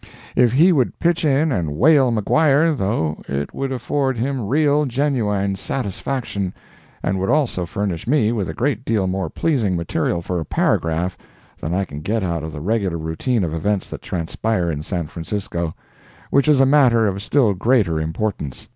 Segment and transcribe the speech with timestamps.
[0.35, 5.55] If he would pitch in and whale Maguire, though, it would afford him real, genuine
[5.55, 6.55] satisfaction,
[7.03, 11.15] and would also furnish me with a great deal more pleasing material for a paragraph
[11.61, 15.05] than I can get out of the regular routine of events that transpire in San
[15.05, 18.67] Francisco—which is a matter of still greater importance.